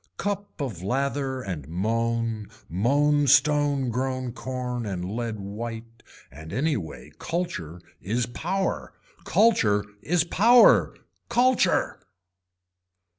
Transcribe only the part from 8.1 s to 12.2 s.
power, Culture is power. Culture.